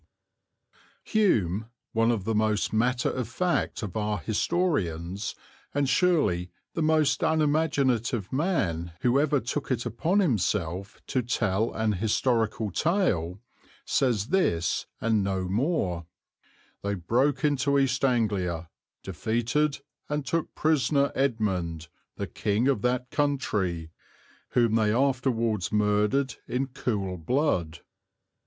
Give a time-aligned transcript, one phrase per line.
[1.05, 1.11] D.
[1.11, 5.35] Hume, one of the most matter of fact of our historians,
[5.75, 11.91] and surely the most unimaginative man who ever took it upon himself to tell an
[11.93, 13.41] historical tale,
[13.85, 16.07] says this and no more:
[16.81, 18.71] "They broke into East Anglia,
[19.03, 23.91] defeated and took prisoner Edmund, the king of that country,
[24.53, 27.81] whom they afterwards murdered in cool blood."